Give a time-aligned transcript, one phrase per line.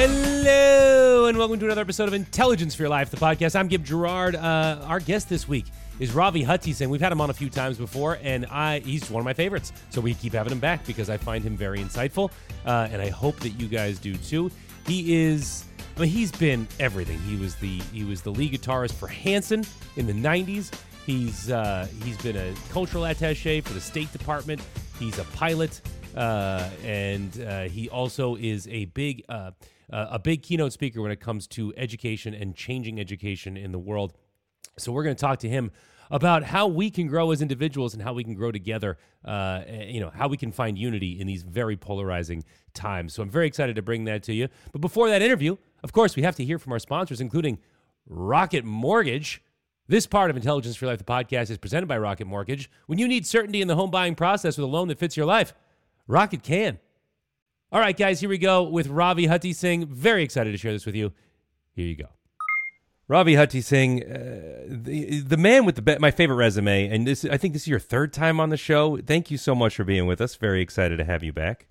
[0.00, 3.56] Hello, and welcome to another episode of Intelligence for Your Life, the podcast.
[3.58, 4.36] I'm Gib Gerard.
[4.36, 5.64] Uh, our guest this week
[5.98, 6.86] is Ravi Hutheesing.
[6.86, 9.72] We've had him on a few times before, and I he's one of my favorites.
[9.90, 12.30] So we keep having him back because I find him very insightful,
[12.64, 14.52] uh, and I hope that you guys do too.
[14.86, 15.64] He is.
[15.96, 17.18] I mean, he's been everything.
[17.22, 19.64] He was the he was the lead guitarist for Hanson
[19.96, 20.70] in the '90s.
[21.06, 24.62] He's uh, he's been a cultural attaché for the State Department.
[25.00, 25.80] He's a pilot,
[26.16, 29.50] uh, and uh, he also is a big uh,
[29.92, 33.78] uh, a big keynote speaker when it comes to education and changing education in the
[33.78, 34.14] world.
[34.78, 35.70] So we're going to talk to him
[36.10, 38.96] about how we can grow as individuals and how we can grow together.
[39.24, 43.14] Uh, you know how we can find unity in these very polarizing times.
[43.14, 44.48] So I'm very excited to bring that to you.
[44.72, 47.58] But before that interview, of course, we have to hear from our sponsors, including
[48.06, 49.42] Rocket Mortgage.
[49.86, 52.70] This part of Intelligence for Life, the podcast, is presented by Rocket Mortgage.
[52.86, 55.26] When you need certainty in the home buying process with a loan that fits your
[55.26, 55.54] life,
[56.06, 56.78] Rocket can.
[57.70, 59.88] All right, guys, here we go with Ravi Hutheesing.
[59.88, 61.12] Very excited to share this with you.
[61.76, 62.06] Here you go.
[63.08, 67.36] Ravi Hutheesing, uh, the, the man with the be- my favorite resume, and this I
[67.36, 68.96] think this is your third time on the show.
[68.96, 70.34] Thank you so much for being with us.
[70.34, 71.66] Very excited to have you back.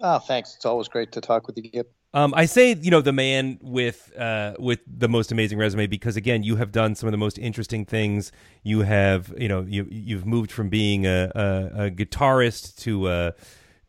[0.00, 0.54] Oh, thanks.
[0.56, 1.86] It's always great to talk with you, Gib.
[2.12, 6.16] Um, I say, you know, the man with uh, with the most amazing resume because
[6.16, 8.30] again, you have done some of the most interesting things.
[8.62, 13.34] You have, you know, you you've moved from being a, a, a guitarist to a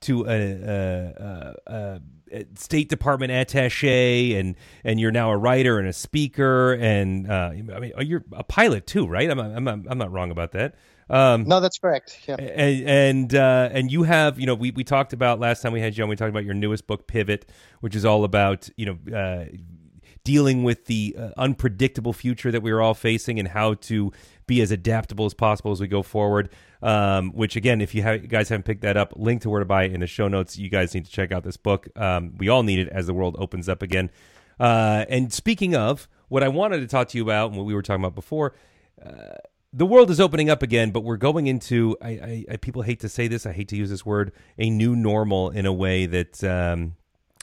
[0.02, 5.88] to a, a, a, a State Department attaché, and and you're now a writer and
[5.88, 9.30] a speaker, and uh, I mean, you're a pilot too, right?
[9.30, 10.76] I'm I'm I'm not wrong about that.
[11.10, 12.20] Um, no, that's correct.
[12.28, 12.36] Yeah.
[12.36, 15.82] And and, uh, and you have, you know, we, we talked about last time we
[15.82, 18.86] had you on, we talked about your newest book, Pivot, which is all about, you
[18.86, 19.46] know, uh,
[20.24, 24.12] dealing with the uh, unpredictable future that we are all facing and how to
[24.46, 26.50] be as adaptable as possible as we go forward.
[26.82, 29.60] Um, which again, if you, have, you, guys haven't picked that up, link to where
[29.60, 30.58] to buy it in the show notes.
[30.58, 31.90] You guys need to check out this book.
[31.98, 34.10] Um, we all need it as the world opens up again.
[34.60, 37.74] Uh, and speaking of, what I wanted to talk to you about, and what we
[37.74, 38.54] were talking about before,
[39.04, 39.36] uh,
[39.72, 41.96] the world is opening up again, but we're going into.
[42.02, 43.46] I, I, I, people hate to say this.
[43.46, 44.32] I hate to use this word.
[44.58, 46.96] A new normal in a way that um,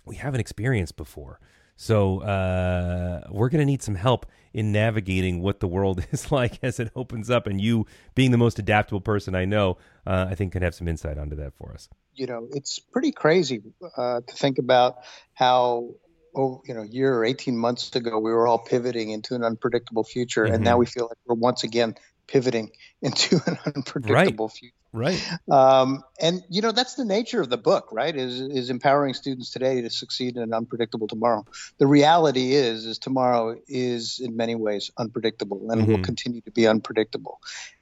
[0.05, 1.41] we haven't experienced before.
[1.77, 6.59] So uh, we're going to need some help in navigating what the world is like
[6.63, 7.47] as it opens up.
[7.47, 9.77] And you, being the most adaptable person I know,
[10.07, 11.89] uh, I think can have some insight onto that for us.
[12.15, 13.63] You know, it's pretty crazy
[13.97, 14.99] uh, to think about
[15.35, 15.91] how
[16.37, 20.05] oh, you know, year or 18 months ago, we were all pivoting into an unpredictable
[20.05, 20.55] future, mm-hmm.
[20.55, 21.95] and now we feel like we're once again
[22.27, 22.71] pivoting
[23.03, 24.57] into an unpredictable right.
[24.57, 24.75] future.
[24.93, 25.23] Right.
[25.51, 28.15] Um, and you know that's the nature of the book, right?
[28.17, 31.45] Is is empowering students today to succeed in an unpredictable tomorrow.
[31.79, 35.93] The reality is, is tomorrow is in many ways unpredictable and mm-hmm.
[35.93, 37.41] will continue to be unpredictable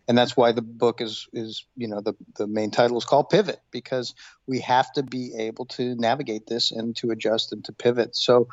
[0.08, 3.30] and that's why the book is is you know the the main title is called
[3.30, 4.14] pivot because
[4.46, 8.48] we have to be able to navigate this and to adjust and to pivot so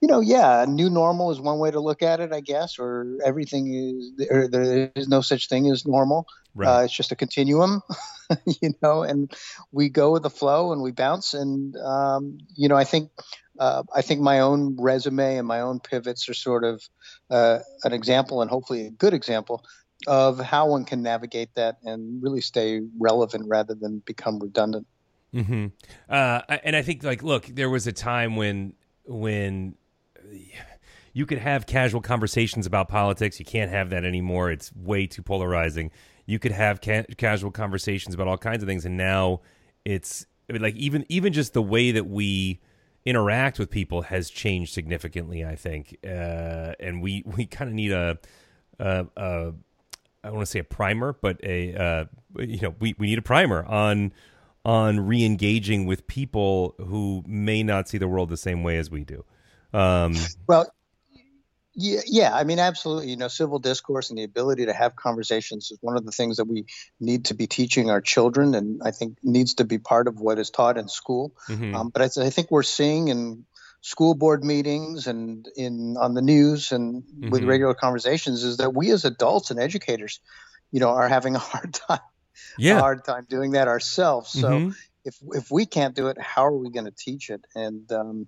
[0.00, 2.78] you know yeah a new normal is one way to look at it i guess
[2.78, 6.26] or everything is or there is no such thing as normal
[6.58, 6.80] right.
[6.80, 7.82] uh, it's just a continuum
[8.62, 9.32] you know and
[9.72, 13.10] we go with the flow and we bounce and um, you know i think
[13.58, 16.82] uh, I think my own resume and my own pivots are sort of
[17.30, 19.64] uh, an example and hopefully a good example
[20.06, 24.86] of how one can navigate that and really stay relevant rather than become redundant.
[25.34, 25.66] Mm-hmm.
[26.08, 29.74] Uh, and I think, like, look, there was a time when when
[31.12, 33.38] you could have casual conversations about politics.
[33.38, 34.50] You can't have that anymore.
[34.50, 35.90] It's way too polarizing.
[36.28, 39.40] You could have ca- casual conversations about all kinds of things, and now
[39.86, 42.60] it's I mean, like even even just the way that we
[43.06, 45.42] interact with people has changed significantly.
[45.42, 48.18] I think, uh, and we we kind of need a,
[48.78, 49.52] a, a
[50.22, 52.04] I want to say a primer, but a uh,
[52.38, 54.12] you know we, we need a primer on
[54.66, 59.02] on re-engaging with people who may not see the world the same way as we
[59.02, 59.24] do.
[59.72, 60.14] Um,
[60.46, 60.70] well,
[61.80, 63.10] yeah, yeah, I mean, absolutely.
[63.10, 66.38] You know, civil discourse and the ability to have conversations is one of the things
[66.38, 66.66] that we
[66.98, 70.40] need to be teaching our children, and I think needs to be part of what
[70.40, 71.32] is taught in school.
[71.48, 71.76] Mm-hmm.
[71.76, 73.44] Um, but I, I, think we're seeing in
[73.80, 77.30] school board meetings and in on the news and mm-hmm.
[77.30, 80.18] with regular conversations is that we as adults and educators,
[80.72, 82.00] you know, are having a hard time,
[82.58, 82.78] yeah.
[82.78, 84.30] a hard time doing that ourselves.
[84.30, 84.70] So mm-hmm.
[85.04, 87.44] if if we can't do it, how are we going to teach it?
[87.54, 88.26] And um,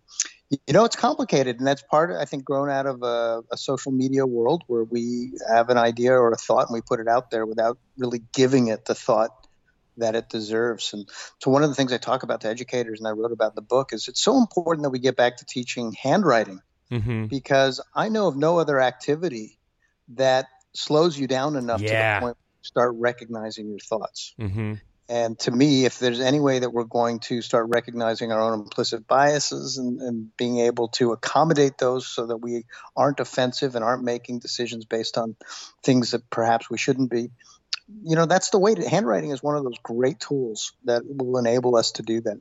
[0.50, 3.92] you know, it's complicated, and that's part, I think, grown out of a, a, social
[3.92, 7.30] media world where we have an idea or a thought and we put it out
[7.30, 9.46] there without really giving it the thought
[9.98, 10.92] that it deserves.
[10.92, 11.08] And
[11.38, 13.54] so, one of the things I talk about to educators, and I wrote about in
[13.54, 16.60] the book, is it's so important that we get back to teaching handwriting
[16.90, 17.26] mm-hmm.
[17.26, 19.56] because I know of no other activity
[20.14, 21.88] that slows you down enough yeah.
[21.88, 24.34] to the point where you start recognizing your thoughts.
[24.40, 24.74] Mm-hmm.
[25.10, 28.60] And to me, if there's any way that we're going to start recognizing our own
[28.60, 32.64] implicit biases and, and, being able to accommodate those so that we
[32.96, 35.34] aren't offensive and aren't making decisions based on
[35.82, 37.28] things that perhaps we shouldn't be,
[38.04, 41.38] you know, that's the way to handwriting is one of those great tools that will
[41.38, 42.40] enable us to do that.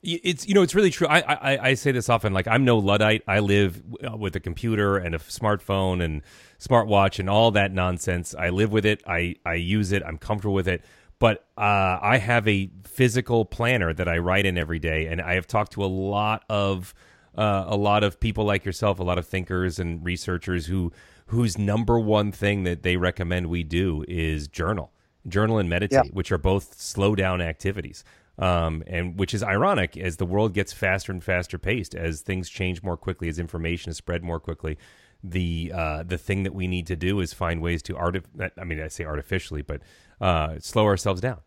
[0.00, 1.08] It's you know it's really true.
[1.08, 2.32] I, I I say this often.
[2.32, 3.22] Like I'm no luddite.
[3.26, 6.22] I live uh, with a computer and a smartphone and
[6.60, 8.32] smartwatch and all that nonsense.
[8.32, 9.02] I live with it.
[9.08, 10.04] I I use it.
[10.06, 10.84] I'm comfortable with it
[11.18, 15.34] but uh, I have a physical planner that I write in every day, and I
[15.34, 16.94] have talked to a lot of
[17.36, 20.92] uh, a lot of people like yourself, a lot of thinkers and researchers who
[21.26, 24.92] whose number one thing that they recommend we do is journal,
[25.26, 26.10] journal and meditate, yeah.
[26.12, 28.04] which are both slow down activities.
[28.40, 32.48] Um, and which is ironic as the world gets faster and faster paced, as things
[32.48, 34.78] change more quickly, as information is spread more quickly
[35.22, 38.24] the uh, the thing that we need to do is find ways to art.
[38.58, 39.82] I mean, I say artificially, but
[40.20, 41.40] uh, slow ourselves down.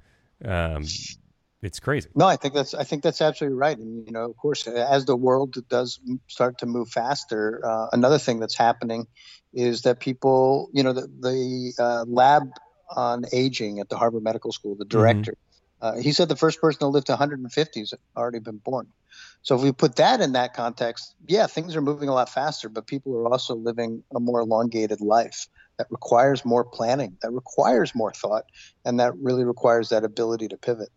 [0.43, 0.85] Um,
[1.61, 2.09] it's crazy.
[2.15, 3.77] No, I think that's I think that's absolutely right.
[3.77, 8.17] And you know, of course, as the world does start to move faster, uh, another
[8.17, 9.07] thing that's happening
[9.53, 12.49] is that people, you know, the, the uh, lab
[12.95, 15.33] on aging at the Harvard Medical School, the director,
[15.81, 15.99] mm-hmm.
[15.99, 18.87] uh, he said the first person to live to 150 has already been born.
[19.43, 22.69] So if we put that in that context, yeah, things are moving a lot faster,
[22.69, 25.47] but people are also living a more elongated life
[25.77, 28.45] that requires more planning, that requires more thought,
[28.85, 30.89] and that really requires that ability to pivot.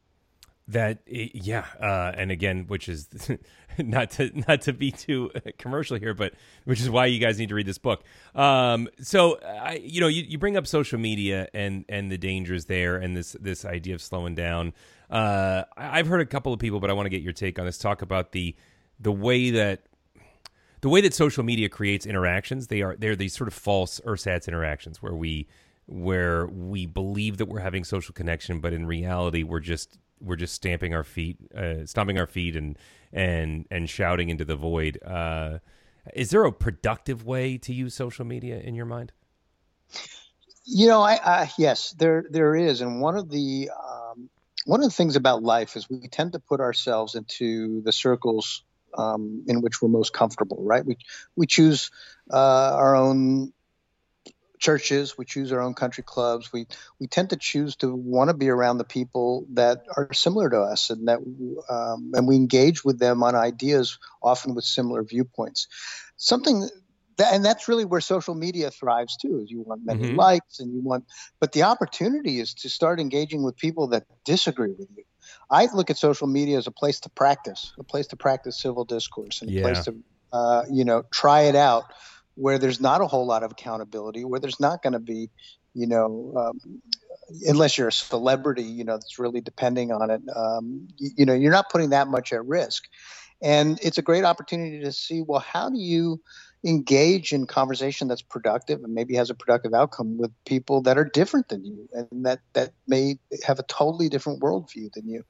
[0.68, 3.08] That yeah, uh, and again, which is
[3.78, 6.32] not to not to be too commercial here, but
[6.64, 8.02] which is why you guys need to read this book.
[8.34, 12.64] Um, so I, you know, you, you bring up social media and and the dangers
[12.64, 14.72] there, and this this idea of slowing down.
[15.10, 17.66] Uh, I've heard a couple of people, but I want to get your take on
[17.66, 17.76] this.
[17.76, 18.56] Talk about the
[18.98, 19.82] the way that
[20.80, 24.48] the way that social media creates interactions, they are they're these sort of false ersatz
[24.48, 25.46] interactions where we
[25.86, 30.54] where we believe that we're having social connection, but in reality we're just we're just
[30.54, 32.78] stamping our feet, uh, stomping our feet, and
[33.12, 34.98] and and shouting into the void.
[35.04, 35.58] Uh,
[36.14, 39.12] is there a productive way to use social media in your mind?
[40.64, 44.28] You know, I, I yes, there there is, and one of the um,
[44.64, 48.62] one of the things about life is we tend to put ourselves into the circles
[48.96, 50.84] um, in which we're most comfortable, right?
[50.84, 50.96] We
[51.36, 51.90] we choose
[52.32, 53.52] uh, our own
[54.64, 56.52] churches, we choose our own country clubs.
[56.52, 56.66] We
[56.98, 60.60] we tend to choose to want to be around the people that are similar to
[60.60, 61.18] us, and that
[61.68, 65.68] um, and we engage with them on ideas, often with similar viewpoints.
[66.16, 66.68] Something.
[67.16, 70.16] That, and that's really where social media thrives too is you want many mm-hmm.
[70.16, 71.04] likes and you want
[71.38, 75.04] but the opportunity is to start engaging with people that disagree with you
[75.48, 78.84] I look at social media as a place to practice, a place to practice civil
[78.84, 79.94] discourse, and a place to,
[80.32, 81.84] uh, you know, try it out
[82.34, 85.30] where there's not a whole lot of accountability, where there's not going to be,
[85.74, 86.80] you know, um,
[87.46, 90.22] unless you're a celebrity, you know, that's really depending on it.
[90.34, 92.84] Um, you, you know, you're not putting that much at risk,
[93.42, 96.20] and it's a great opportunity to see, well, how do you
[96.64, 101.04] engage in conversation that's productive and maybe has a productive outcome with people that are
[101.04, 105.22] different than you and that that may have a totally different worldview than you.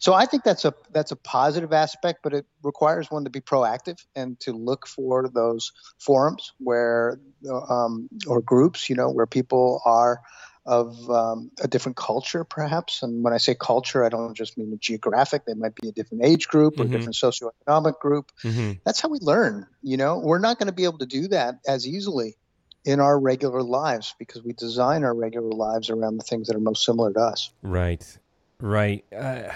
[0.00, 3.40] So I think that's a that's a positive aspect, but it requires one to be
[3.40, 5.70] proactive and to look for those
[6.00, 10.20] forums where um, or groups, you know, where people are
[10.64, 13.02] of um, a different culture, perhaps.
[13.02, 15.44] And when I say culture, I don't just mean a geographic.
[15.44, 16.92] They might be a different age group or mm-hmm.
[16.92, 18.30] different socioeconomic group.
[18.44, 18.72] Mm-hmm.
[18.84, 19.66] That's how we learn.
[19.82, 22.36] You know, we're not going to be able to do that as easily
[22.84, 26.60] in our regular lives because we design our regular lives around the things that are
[26.60, 27.50] most similar to us.
[27.62, 28.18] Right.
[28.60, 29.04] Right.
[29.12, 29.50] Uh,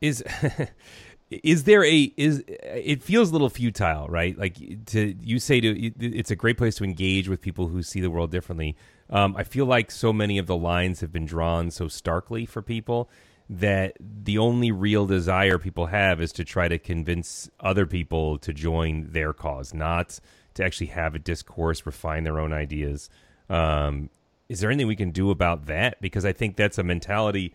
[0.00, 0.24] is.
[1.30, 5.68] is there a is it feels a little futile right like to you say to
[6.00, 8.74] it's a great place to engage with people who see the world differently
[9.10, 12.62] um, I feel like so many of the lines have been drawn so starkly for
[12.62, 13.10] people
[13.50, 18.52] that the only real desire people have is to try to convince other people to
[18.52, 20.20] join their cause, not
[20.54, 23.08] to actually have a discourse, refine their own ideas.
[23.48, 24.10] Um,
[24.48, 26.00] is there anything we can do about that?
[26.00, 27.54] Because I think that's a mentality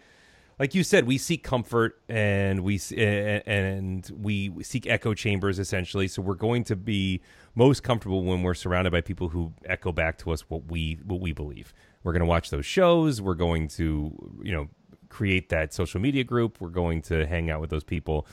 [0.60, 6.08] like you said, we seek comfort and we and we seek echo chambers essentially.
[6.08, 7.22] So we're going to be
[7.56, 11.20] most comfortable when we're surrounded by people who echo back to us what we what
[11.20, 11.74] we believe.
[12.04, 13.22] We're going to watch those shows.
[13.22, 14.70] We're going to you know
[15.10, 16.60] create that social media group.
[16.60, 18.28] We're going to hang out with those people.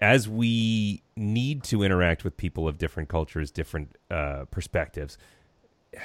[0.00, 5.18] As we need to interact with people of different cultures, different uh, perspectives,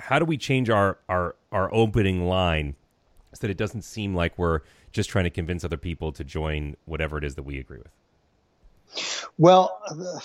[0.00, 2.76] how do we change our our our opening line?
[3.38, 6.76] So that it doesn't seem like we're just trying to convince other people to join
[6.86, 7.92] whatever it is that we agree with?
[9.36, 9.80] Well,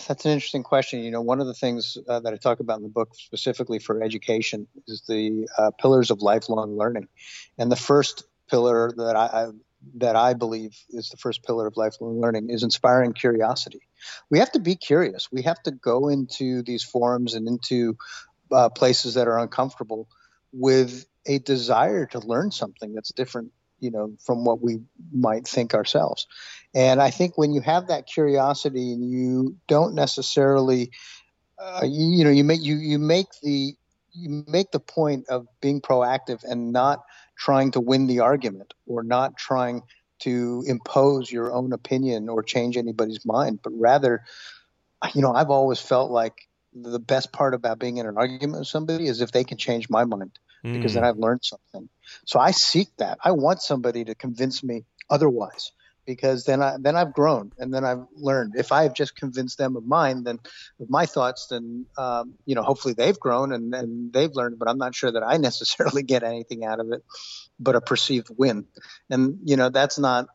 [0.07, 1.03] that's an interesting question.
[1.03, 3.77] You know, one of the things uh, that I talk about in the book specifically
[3.77, 7.07] for education is the uh, pillars of lifelong learning.
[7.57, 9.47] And the first pillar that I, I
[9.95, 13.81] that I believe is the first pillar of lifelong learning is inspiring curiosity.
[14.29, 15.29] We have to be curious.
[15.29, 17.97] We have to go into these forums and into
[18.49, 20.07] uh, places that are uncomfortable
[20.53, 25.73] with a desire to learn something that's different, you know, from what we might think
[25.73, 26.27] ourselves.
[26.73, 30.91] And I think when you have that curiosity and you don't necessarily,
[31.59, 33.73] uh, you, you know, you make you you make the
[34.13, 37.03] you make the point of being proactive and not
[37.37, 39.81] trying to win the argument or not trying
[40.19, 44.23] to impose your own opinion or change anybody's mind, but rather,
[45.13, 48.67] you know, I've always felt like the best part about being in an argument with
[48.67, 50.73] somebody is if they can change my mind mm.
[50.73, 51.07] because then mm.
[51.07, 51.89] I've learned something.
[52.25, 53.17] So I seek that.
[53.23, 55.71] I want somebody to convince me otherwise
[56.05, 58.53] because then I then I've grown and then I've learned.
[58.55, 60.39] If I have just convinced them of mine, then
[60.79, 64.59] of my thoughts, then um, you know hopefully they've grown and, and they've learned.
[64.59, 67.03] But I'm not sure that I necessarily get anything out of it,
[67.59, 68.65] but a perceived win.
[69.09, 70.27] And you know that's not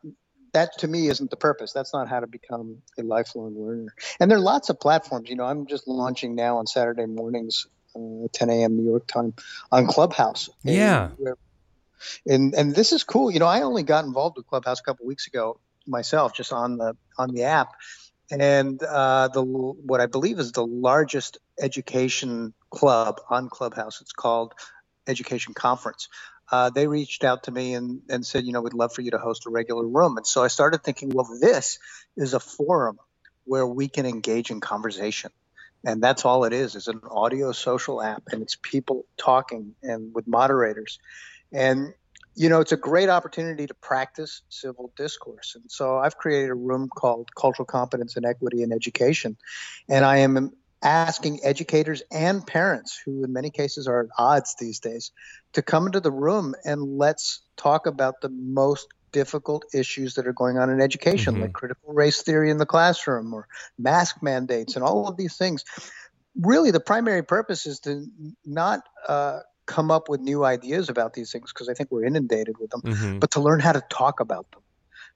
[0.52, 1.72] that to me isn't the purpose.
[1.72, 3.94] That's not how to become a lifelong learner.
[4.18, 5.28] And there are lots of platforms.
[5.28, 7.66] You know, I'm just launching now on Saturday mornings,
[7.96, 8.76] uh, 10 a.m.
[8.76, 9.34] New York time,
[9.72, 10.50] on Clubhouse.
[10.64, 11.10] Yeah.
[11.18, 11.36] Where,
[12.26, 13.30] and and this is cool.
[13.30, 16.78] You know, I only got involved with Clubhouse a couple weeks ago myself, just on
[16.78, 17.70] the on the app,
[18.30, 24.00] and uh, the what I believe is the largest education club on Clubhouse.
[24.02, 24.52] It's called
[25.08, 26.08] Education Conference.
[26.52, 29.12] Uh, they reached out to me and, and said, you know, we'd love for you
[29.12, 30.18] to host a regular room.
[30.18, 31.80] And so I started thinking, well, this
[32.16, 32.98] is a forum
[33.46, 35.32] where we can engage in conversation.
[35.84, 40.12] And that's all it is, is an audio social app and it's people talking and
[40.14, 40.98] with moderators.
[41.52, 41.94] And
[42.34, 45.56] you know, it's a great opportunity to practice civil discourse.
[45.56, 49.36] And so I've created a room called Cultural Competence and Equity in Education.
[49.88, 54.78] And I am asking educators and parents, who in many cases are at odds these
[54.78, 55.10] days,
[55.54, 60.32] to come into the room and let's talk about the most difficult issues that are
[60.32, 61.42] going on in education, mm-hmm.
[61.42, 63.48] like critical race theory in the classroom or
[63.78, 65.64] mask mandates and all of these things.
[66.40, 68.06] Really, the primary purpose is to
[68.44, 72.56] not uh, come up with new ideas about these things because I think we're inundated
[72.58, 73.18] with them, mm-hmm.
[73.18, 74.62] but to learn how to talk about them.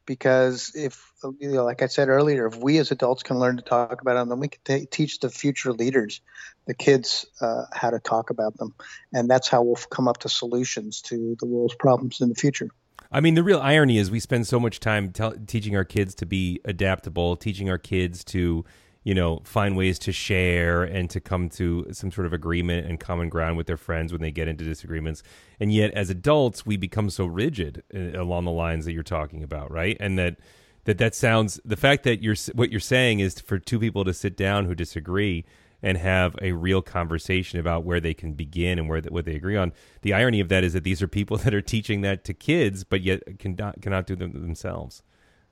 [0.05, 3.63] Because if, you know, like I said earlier, if we as adults can learn to
[3.63, 6.21] talk about them, then we can t- teach the future leaders,
[6.67, 8.75] the kids, uh, how to talk about them.
[9.13, 12.71] And that's how we'll come up to solutions to the world's problems in the future.
[13.13, 16.15] I mean, the real irony is we spend so much time te- teaching our kids
[16.17, 18.65] to be adaptable, teaching our kids to
[19.05, 23.01] you know, find ways to share and to come to some sort of agreement and
[23.01, 25.23] common ground with their friends when they get into disagreements.
[25.59, 29.43] And yet, as adults, we become so rigid uh, along the lines that you're talking
[29.43, 29.97] about, right?
[29.99, 30.37] And that
[30.85, 34.15] that that sounds the fact that you're what you're saying is for two people to
[34.15, 35.45] sit down who disagree
[35.83, 39.35] and have a real conversation about where they can begin and where the, what they
[39.35, 39.73] agree on.
[40.03, 42.85] The irony of that is that these are people that are teaching that to kids,
[42.85, 45.03] but yet cannot cannot do them themselves.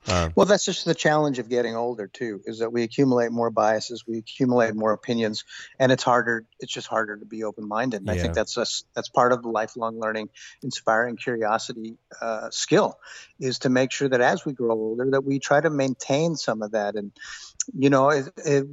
[0.08, 2.40] Uh, well, that's just the challenge of getting older too.
[2.46, 5.44] Is that we accumulate more biases, we accumulate more opinions,
[5.78, 6.46] and it's harder.
[6.58, 7.98] It's just harder to be open-minded.
[7.98, 8.14] And yeah.
[8.14, 8.84] I think that's us.
[8.94, 10.30] That's part of the lifelong learning,
[10.62, 12.98] inspiring curiosity uh, skill,
[13.38, 16.62] is to make sure that as we grow older, that we try to maintain some
[16.62, 16.96] of that.
[16.96, 17.12] And
[17.74, 18.66] you know, it, it,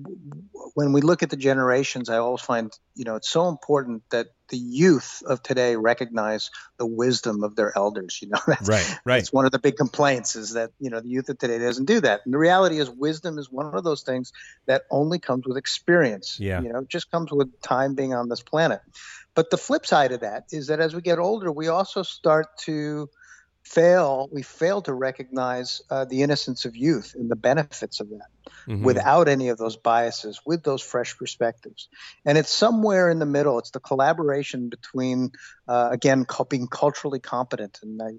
[0.76, 4.28] when we look at the generations, I always find you know it's so important that
[4.50, 8.20] the youth of today recognize the wisdom of their elders.
[8.22, 9.20] You know, that's, right, right.
[9.20, 11.86] It's one of the big complaints is that you know the youth of today doesn't
[11.86, 12.22] do that.
[12.26, 14.32] And the reality is, wisdom is one of those things
[14.66, 16.40] that only comes with experience.
[16.40, 18.82] Yeah, you know, it just comes with time being on this planet.
[19.36, 22.58] But the flip side of that is that as we get older, we also start
[22.62, 23.08] to
[23.68, 28.30] fail we fail to recognize uh, the innocence of youth and the benefits of that
[28.66, 28.84] mm-hmm.
[28.84, 31.90] without any of those biases with those fresh perspectives
[32.26, 35.32] and it's somewhere in the middle it's the collaboration between
[35.68, 38.12] uh, again being culturally competent and I,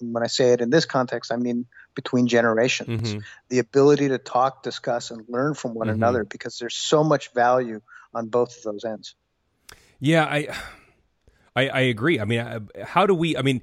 [0.00, 3.18] when i say it in this context i mean between generations mm-hmm.
[3.50, 5.96] the ability to talk discuss and learn from one mm-hmm.
[5.96, 7.80] another because there's so much value
[8.14, 9.14] on both of those ends
[10.00, 10.48] yeah i
[11.54, 13.60] i, I agree i mean how do we i mean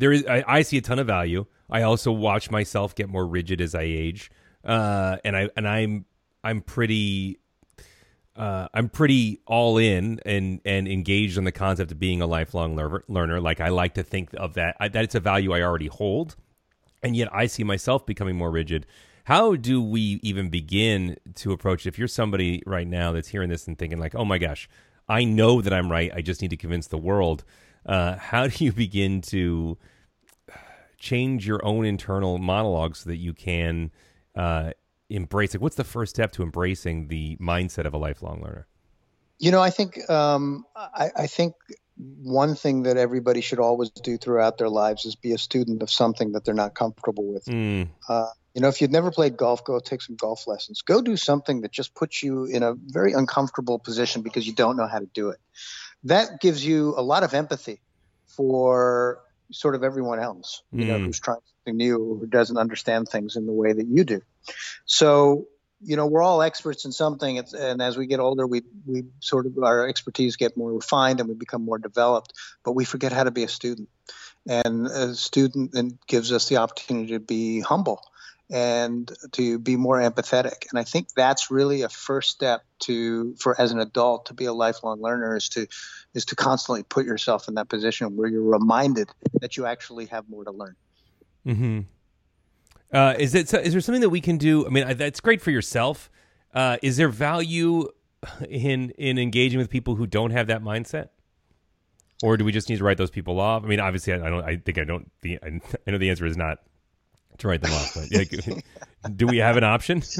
[0.00, 1.44] there is I, I, see a ton of value.
[1.68, 4.30] I also watch myself get more rigid as I age,
[4.64, 6.06] uh, and I and I'm
[6.42, 7.38] I'm pretty
[8.34, 12.76] uh, I'm pretty all in and and engaged on the concept of being a lifelong
[12.76, 13.04] learner.
[13.08, 13.40] learner.
[13.40, 16.34] Like I like to think of that I, that it's a value I already hold,
[17.02, 18.86] and yet I see myself becoming more rigid.
[19.24, 21.84] How do we even begin to approach?
[21.84, 21.90] It?
[21.90, 24.66] If you're somebody right now that's hearing this and thinking like, "Oh my gosh,
[25.10, 26.10] I know that I'm right.
[26.14, 27.44] I just need to convince the world."
[27.86, 29.78] Uh, how do you begin to
[30.98, 33.90] change your own internal monologue so that you can
[34.36, 34.72] uh,
[35.08, 38.66] embrace like what's the first step to embracing the mindset of a lifelong learner
[39.38, 41.54] you know i think um, I, I, think
[42.22, 45.90] one thing that everybody should always do throughout their lives is be a student of
[45.90, 47.44] something that they're not comfortable with.
[47.44, 47.88] Mm.
[48.08, 50.82] Uh, you know, if you've never played golf, go take some golf lessons.
[50.82, 54.76] Go do something that just puts you in a very uncomfortable position because you don't
[54.76, 55.38] know how to do it.
[56.04, 57.80] That gives you a lot of empathy
[58.26, 59.20] for
[59.52, 61.06] sort of everyone else, you know, Mm.
[61.06, 64.22] who's trying something new or who doesn't understand things in the way that you do.
[64.86, 65.48] So,
[65.82, 69.46] you know, we're all experts in something, and as we get older, we we sort
[69.46, 72.32] of our expertise get more refined and we become more developed.
[72.64, 73.88] But we forget how to be a student,
[74.46, 78.02] and a student then gives us the opportunity to be humble
[78.50, 80.68] and to be more empathetic.
[80.70, 84.46] And I think that's really a first step to for as an adult to be
[84.46, 85.66] a lifelong learner is to
[86.14, 89.08] is to constantly put yourself in that position where you're reminded
[89.40, 90.76] that you actually have more to learn.
[91.44, 91.80] Hmm.
[92.92, 93.52] Uh, is it?
[93.54, 94.66] Is there something that we can do?
[94.66, 96.10] I mean, that's great for yourself.
[96.52, 97.88] Uh, is there value
[98.48, 101.10] in in engaging with people who don't have that mindset,
[102.20, 103.62] or do we just need to write those people off?
[103.64, 104.42] I mean, obviously, I, I don't.
[104.42, 105.08] I think I don't.
[105.22, 106.58] The I know the answer is not
[107.40, 107.94] to write them off.
[107.94, 108.64] But like,
[109.16, 110.02] do we have an option?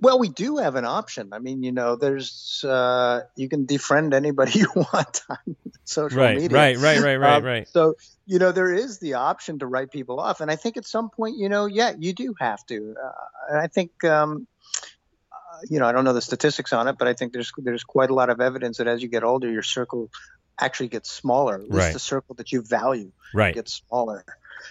[0.00, 1.28] Well, we do have an option.
[1.32, 6.38] I mean, you know, there's uh, you can defriend anybody you want on social right,
[6.38, 6.56] media.
[6.56, 7.68] right, right, right, right, Um, right.
[7.68, 7.94] So,
[8.26, 10.40] you know, there is the option to write people off.
[10.40, 12.96] And I think at some point, you know, yeah, you do have to.
[13.00, 13.10] Uh,
[13.50, 14.48] and I think, um,
[15.32, 17.84] uh, you know, I don't know the statistics on it, but I think there's there's
[17.84, 20.10] quite a lot of evidence that as you get older, your circle
[20.60, 21.54] actually gets smaller.
[21.54, 21.92] At least Right.
[21.92, 23.54] the circle that you value Right.
[23.54, 24.24] gets smaller.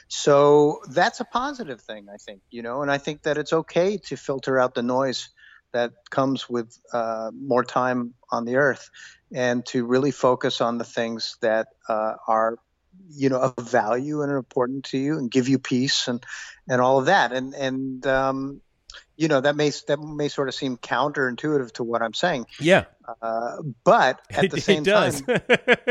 [0.08, 3.98] So that's a positive thing, I think, you know, and I think that it's okay
[3.98, 5.30] to filter out the noise
[5.74, 8.90] that comes with uh, more time on the earth
[9.34, 12.58] and to really focus on the things that uh, are,
[13.10, 16.24] you know, of value and are important to you and give you peace and,
[16.70, 17.32] and all of that.
[17.32, 18.62] And, and, um,
[19.16, 22.48] you know, that may, that may sort of seem counterintuitive to what I'm saying.
[22.60, 22.86] Yeah,
[23.22, 25.14] Uh, but at it, the same it time,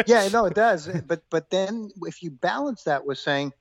[0.07, 0.89] yeah, no, it does.
[1.07, 3.53] But but then if you balance that with saying,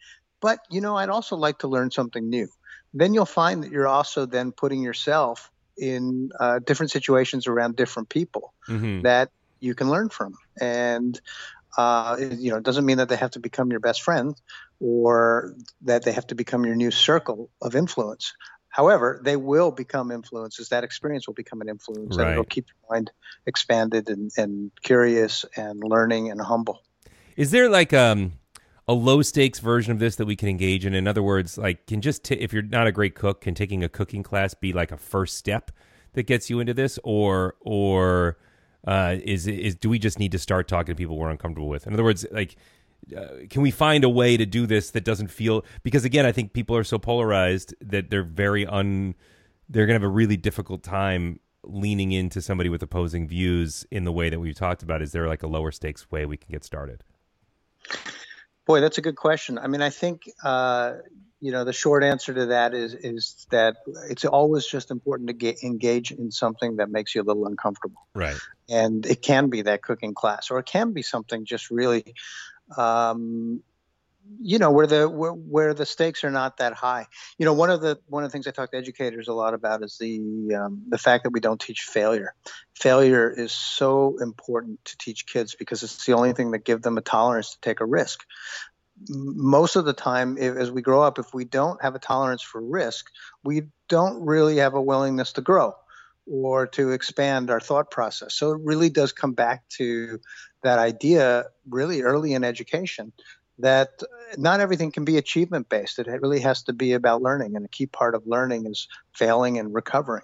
[0.41, 2.47] but you know, I'd also like to learn something new,
[2.93, 8.09] then you'll find that you're also then putting yourself in uh, different situations around different
[8.09, 9.03] people Mhm.
[9.03, 11.19] that you can learn from, and
[11.77, 14.35] uh, you know, it doesn't mean that they have to become your best friend
[14.79, 18.33] or that they have to become your new circle of influence.
[18.69, 20.69] However, they will become influences.
[20.69, 23.11] That experience will become an influence, and it'll keep your mind
[23.45, 26.79] expanded and, and curious and learning and humble.
[27.35, 28.33] Is there like um
[28.89, 30.95] a low stakes version of this that we can engage in?
[30.95, 33.83] In other words, like can just t- if you're not a great cook, can taking
[33.83, 35.69] a cooking class be like a first step
[36.13, 38.39] that gets you into this, or or
[38.87, 41.87] uh, is is do we just need to start talking to people we're uncomfortable with?
[41.87, 42.57] In other words, like.
[43.15, 46.33] Uh, can we find a way to do this that doesn't feel because again i
[46.33, 49.15] think people are so polarized that they're very un
[49.69, 54.03] they're going to have a really difficult time leaning into somebody with opposing views in
[54.03, 56.51] the way that we've talked about is there like a lower stakes way we can
[56.51, 57.01] get started
[58.69, 59.57] Boy, that's a good question.
[59.57, 60.97] I mean, I think uh,
[61.39, 63.77] you know the short answer to that is is that
[64.11, 68.05] it's always just important to get engage in something that makes you a little uncomfortable,
[68.13, 68.37] right
[68.69, 72.13] and it can be that cooking class, or it can be something just really,
[72.77, 73.63] um,
[74.39, 77.07] you know, where the where, where the stakes are not that high.
[77.37, 79.53] You know, one of the one of the things I talk to educators a lot
[79.53, 82.33] about is the um, the fact that we don't teach failure.
[82.75, 86.97] Failure is so important to teach kids because it's the only thing that gives them
[86.97, 88.25] a tolerance to take a risk
[89.07, 92.41] most of the time if, as we grow up if we don't have a tolerance
[92.41, 93.09] for risk
[93.43, 95.73] we don't really have a willingness to grow
[96.25, 100.19] or to expand our thought process so it really does come back to
[100.63, 103.13] that idea really early in education
[103.59, 104.01] that
[104.37, 107.69] not everything can be achievement based it really has to be about learning and a
[107.69, 110.23] key part of learning is failing and recovering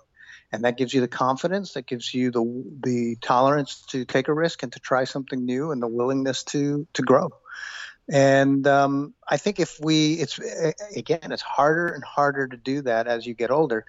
[0.51, 4.33] and that gives you the confidence that gives you the the tolerance to take a
[4.33, 7.29] risk and to try something new and the willingness to to grow
[8.11, 10.39] and um, I think if we, it's
[10.95, 13.85] again, it's harder and harder to do that as you get older.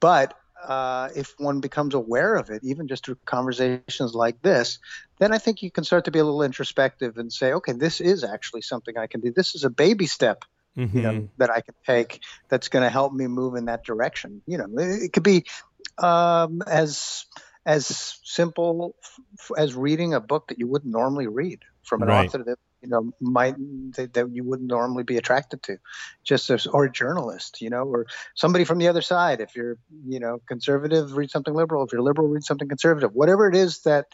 [0.00, 0.34] But
[0.66, 4.78] uh, if one becomes aware of it, even just through conversations like this,
[5.18, 8.00] then I think you can start to be a little introspective and say, okay, this
[8.00, 9.32] is actually something I can do.
[9.32, 10.44] This is a baby step,
[10.76, 10.96] mm-hmm.
[10.96, 14.42] you know, that I can take that's going to help me move in that direction.
[14.46, 15.44] You know, it could be
[15.98, 17.24] um, as
[17.66, 18.96] as simple
[19.38, 22.26] f- as reading a book that you wouldn't normally read from an Right.
[22.26, 23.56] author that you know might
[23.96, 25.78] that, that you wouldn't normally be attracted to.
[26.24, 29.40] Just as or a journalist you know or somebody from the other side.
[29.40, 31.84] If you're you know conservative read something liberal.
[31.84, 33.14] If you're liberal read something conservative.
[33.14, 34.06] Whatever it is that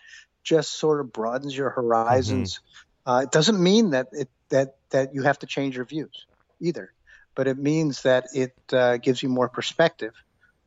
[0.43, 2.61] just sort of broadens your horizons
[3.07, 6.27] uh, it doesn't mean that it that that you have to change your views
[6.61, 6.93] either.
[7.35, 10.15] But it means that it uh, gives you more perspective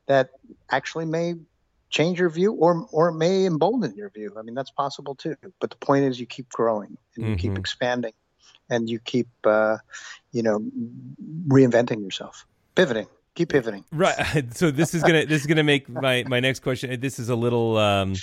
[0.07, 0.29] that
[0.69, 1.35] actually may
[1.89, 4.33] change your view or or it may embolden your view.
[4.37, 5.35] I mean, that's possible too.
[5.59, 7.35] But the point is, you keep growing and you mm-hmm.
[7.35, 8.13] keep expanding,
[8.69, 9.77] and you keep uh,
[10.31, 10.59] you know
[11.47, 12.45] reinventing yourself,
[12.75, 13.07] pivoting.
[13.35, 13.85] Keep pivoting.
[13.91, 14.15] Right.
[14.55, 16.99] So this is gonna this is gonna make my my next question.
[16.99, 17.77] This is a little.
[17.77, 18.15] Um,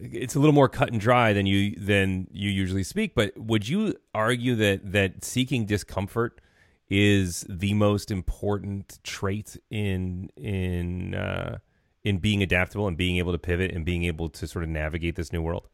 [0.00, 3.14] it's a little more cut and dry than you than you usually speak.
[3.14, 6.40] But would you argue that that seeking discomfort
[6.88, 11.58] is the most important trait in in uh,
[12.04, 15.16] in being adaptable and being able to pivot and being able to sort of navigate
[15.16, 15.66] this new world?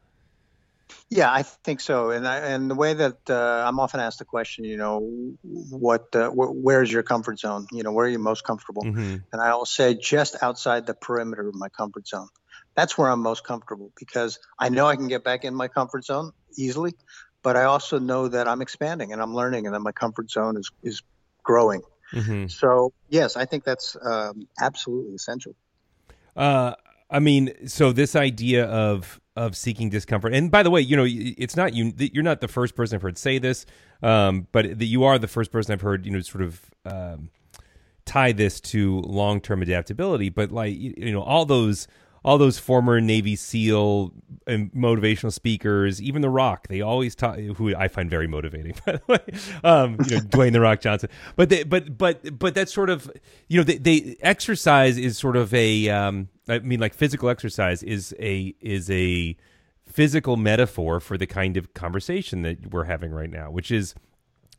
[1.09, 2.11] Yeah, I think so.
[2.11, 4.99] And I, and the way that uh, I'm often asked the question, you know,
[5.41, 7.67] what uh, wh- where's your comfort zone?
[7.71, 8.83] You know, where are you most comfortable?
[8.83, 9.17] Mm-hmm.
[9.31, 12.27] And I will say just outside the perimeter of my comfort zone.
[12.75, 16.05] That's where I'm most comfortable because I know I can get back in my comfort
[16.05, 16.93] zone easily,
[17.41, 20.57] but I also know that I'm expanding and I'm learning and that my comfort zone
[20.57, 21.01] is is
[21.43, 21.81] growing.
[22.13, 22.47] Mm-hmm.
[22.47, 25.55] So yes, I think that's um, absolutely essential.
[26.37, 26.75] Uh,
[27.09, 31.05] I mean, so this idea of of seeking discomfort, and by the way, you know,
[31.07, 31.93] it's not you.
[31.97, 33.65] You're not the first person I've heard say this,
[34.03, 37.29] um, but you are the first person I've heard, you know, sort of um,
[38.05, 40.29] tie this to long term adaptability.
[40.29, 41.87] But like, you know, all those
[42.23, 44.13] all those former Navy SEAL
[44.45, 47.37] and motivational speakers, even The Rock, they always talk.
[47.37, 49.19] Who I find very motivating, by the way.
[49.63, 51.09] Um, you know, Dwayne The Rock Johnson.
[51.35, 53.11] But they, but but but that's sort of
[53.47, 55.89] you know they, they exercise is sort of a.
[55.89, 59.35] Um, I mean, like physical exercise is a is a
[59.85, 63.95] physical metaphor for the kind of conversation that we're having right now, which is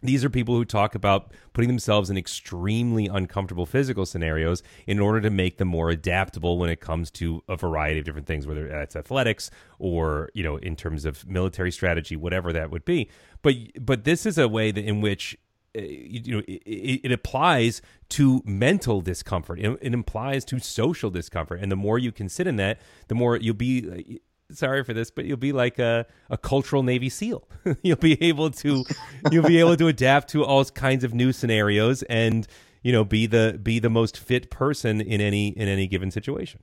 [0.03, 5.21] these are people who talk about putting themselves in extremely uncomfortable physical scenarios in order
[5.21, 8.69] to make them more adaptable when it comes to a variety of different things, whether
[8.69, 13.11] that's athletics or you know in terms of military strategy, whatever that would be.
[13.43, 15.37] But but this is a way that in which
[15.77, 21.61] uh, you know it, it, applies to mental discomfort it, it, implies to social discomfort
[21.61, 24.19] and the more you can sit in that the more you'll be
[24.53, 27.47] sorry for this, but you'll be like a, a cultural Navy SEAL.
[27.83, 28.85] you'll be able to
[29.31, 32.47] you'll be able to adapt to all kinds of new scenarios and
[32.83, 36.61] you know be the be the most fit person in any in any given situation.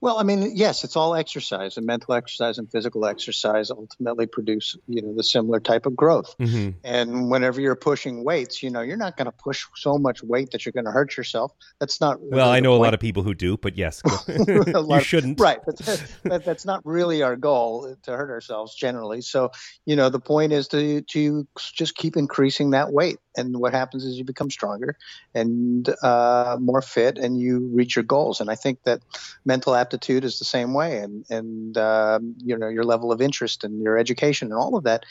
[0.00, 4.76] Well, I mean, yes, it's all exercise, and mental exercise and physical exercise ultimately produce,
[4.86, 6.36] you know, the similar type of growth.
[6.38, 6.78] Mm-hmm.
[6.84, 10.50] And whenever you're pushing weights, you know, you're not going to push so much weight
[10.52, 11.52] that you're going to hurt yourself.
[11.78, 12.20] That's not.
[12.20, 15.40] Really well, I know a lot of people who do, but yes, you shouldn't.
[15.40, 15.76] right, but
[16.24, 19.20] that, that's not really our goal to hurt ourselves generally.
[19.20, 19.50] So,
[19.86, 24.04] you know, the point is to to just keep increasing that weight and what happens
[24.04, 24.96] is you become stronger
[25.34, 29.00] and uh, more fit and you reach your goals and i think that
[29.44, 30.98] mental aptitude is the same way.
[30.98, 34.84] And and um, you know your level of interest and your education and all of
[34.84, 35.04] that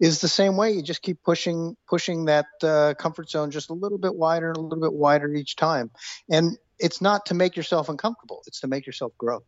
[0.00, 0.72] is the same way.
[0.72, 4.56] You just keep pushing pushing that uh, comfort zone just a little bit wider and
[4.56, 5.90] a little bit wider each time.
[6.30, 8.42] And it's not to make yourself uncomfortable.
[8.46, 9.42] It's to make yourself grow.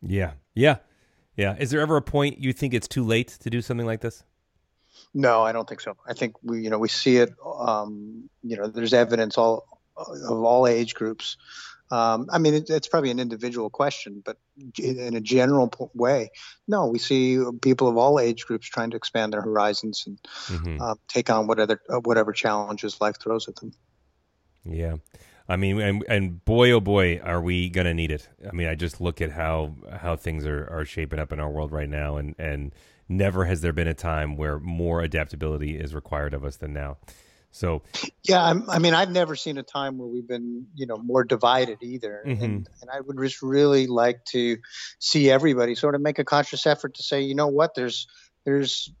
[0.00, 0.32] Yeah.
[0.54, 0.76] Yeah.
[1.36, 1.56] Yeah.
[1.58, 4.22] Is there ever a point you think it's too late to do something like this?
[5.12, 5.96] No, I don't think so.
[6.06, 7.34] I think we, you know, we see it.
[7.44, 11.36] Um, you know, there's evidence all of all age groups.
[11.90, 14.36] Um, I mean, it, it's probably an individual question, but
[14.78, 16.30] in a general way,
[16.68, 20.80] no, we see people of all age groups trying to expand their horizons and mm-hmm.
[20.80, 23.72] uh, take on whatever uh, whatever challenges life throws at them.
[24.64, 24.96] Yeah.
[25.48, 28.28] I mean, and, and boy, oh boy, are we gonna need it.
[28.48, 31.50] I mean, I just look at how how things are, are shaping up in our
[31.50, 32.72] world right now, and and
[33.08, 36.98] never has there been a time where more adaptability is required of us than now.
[37.52, 37.82] So,
[38.22, 41.24] yeah, I'm, i mean, I've never seen a time where we've been, you know, more
[41.24, 42.22] divided either.
[42.26, 42.44] Mm-hmm.
[42.44, 44.58] And, and I would just really like to
[44.98, 48.06] see everybody sort of make a conscious effort to say, you know what, there's,
[48.44, 48.92] there's,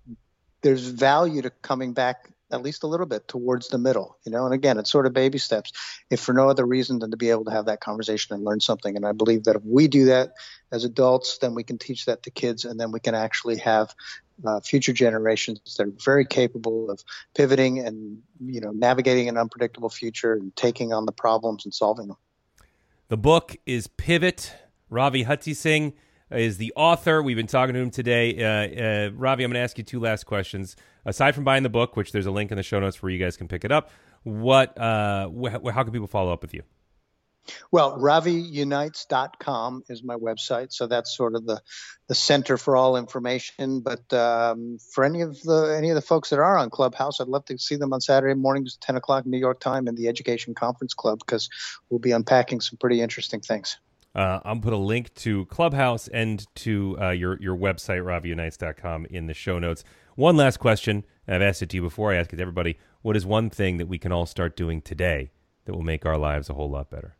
[0.62, 4.44] there's value to coming back at least a little bit towards the middle, you know.
[4.44, 5.72] And again, it's sort of baby steps,
[6.10, 8.60] if for no other reason than to be able to have that conversation and learn
[8.60, 8.96] something.
[8.96, 10.32] And I believe that if we do that
[10.72, 13.94] as adults, then we can teach that to kids, and then we can actually have
[14.44, 17.02] uh, future generations that are very capable of
[17.34, 22.08] pivoting and you know navigating an unpredictable future and taking on the problems and solving
[22.08, 22.16] them.
[23.08, 24.54] The book is Pivot.
[24.88, 25.92] Ravi Hutheesing
[26.30, 27.22] is the author.
[27.22, 28.42] We've been talking to him today.
[28.42, 30.76] Uh, uh, Ravi, I'm going to ask you two last questions.
[31.04, 33.18] Aside from buying the book, which there's a link in the show notes where you
[33.18, 33.90] guys can pick it up,
[34.22, 36.62] what, uh, wh- how can people follow up with you?
[37.70, 41.60] Well, raviunites.com is my website, so that's sort of the
[42.08, 43.80] the center for all information.
[43.80, 47.28] But um, for any of the any of the folks that are on Clubhouse, I'd
[47.28, 50.54] love to see them on Saturday mornings, 10 o'clock New York time, in the Education
[50.54, 51.48] Conference Club, because
[51.88, 53.78] we'll be unpacking some pretty interesting things.
[54.14, 59.26] Uh, I'll put a link to Clubhouse and to uh, your your website, raviunites.com, in
[59.26, 59.84] the show notes.
[60.16, 61.04] One last question.
[61.28, 62.12] I've asked it to you before.
[62.12, 62.78] I ask it to everybody.
[63.02, 65.30] What is one thing that we can all start doing today
[65.64, 67.16] that will make our lives a whole lot better?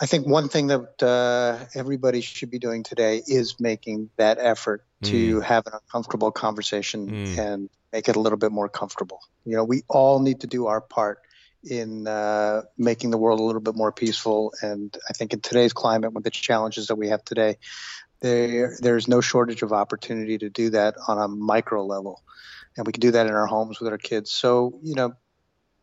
[0.00, 4.84] I think one thing that uh, everybody should be doing today is making that effort
[5.04, 7.38] to have an uncomfortable conversation Mm.
[7.38, 9.20] and make it a little bit more comfortable.
[9.46, 11.20] You know, we all need to do our part
[11.64, 14.54] in uh, making the world a little bit more peaceful.
[14.62, 17.58] And I think in today's climate, with the challenges that we have today,
[18.20, 22.22] there there's no shortage of opportunity to do that on a micro level,
[22.76, 24.30] and we can do that in our homes with our kids.
[24.30, 25.14] So you know,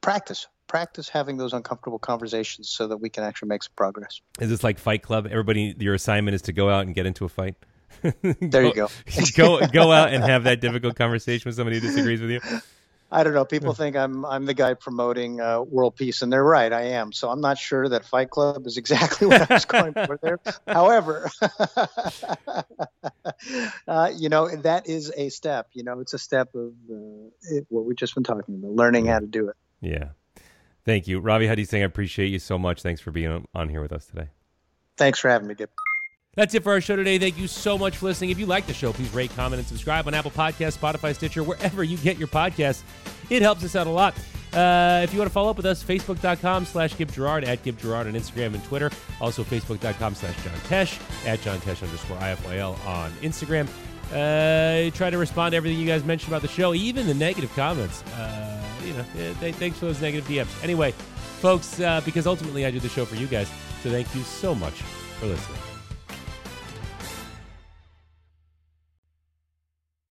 [0.02, 4.22] practice practice having those uncomfortable conversations so that we can actually make some progress.
[4.40, 5.28] Is this like Fight Club?
[5.30, 7.56] Everybody, your assignment is to go out and get into a fight.
[8.42, 8.90] There you go.
[9.38, 12.42] go go out and have that difficult conversation with somebody who disagrees with you.
[13.14, 13.46] I don't know.
[13.46, 16.74] People think I'm I'm the guy promoting uh, world peace, and they're right.
[16.74, 17.12] I am.
[17.12, 20.40] So I'm not sure that Fight Club is exactly what I was going for there.
[20.68, 21.30] However,
[23.88, 25.68] uh, you know that is a step.
[25.74, 29.06] You know, it's a step of uh, it, what we've just been talking about, learning
[29.06, 29.56] how to do it.
[29.80, 30.10] Yeah.
[30.84, 31.82] Thank you, Ravi Hutheesing.
[31.82, 32.82] I appreciate you so much.
[32.82, 34.30] Thanks for being on- here with us today.
[34.98, 35.70] Thanks for having me, Gib.
[36.36, 37.20] That's it for our show today.
[37.20, 38.32] Thank you so much for listening.
[38.32, 41.44] If you like the show, please rate, comment, and subscribe on Apple Podcasts, Spotify, Stitcher,
[41.44, 42.82] wherever you get your podcasts.
[43.30, 44.16] It helps us out a lot.
[44.52, 47.78] Uh, if you want to follow up with us, facebook.com slash Gib Gerard, at Gib
[47.80, 48.90] Gerard on Instagram and Twitter.
[49.22, 53.68] Also, facebook.com slash John Tesh, at John Tesh underscore IFYL on Instagram.
[54.12, 57.52] Uh, try to respond to everything you guys mentioned about the show, even the negative
[57.56, 58.04] comments.
[58.14, 59.06] Uh, you know,
[59.40, 60.64] th- thanks for those negative DMs.
[60.64, 60.92] Anyway,
[61.42, 63.48] folks, uh, because ultimately I do the show for you guys,
[63.82, 64.74] so thank you so much
[65.20, 65.73] for listening.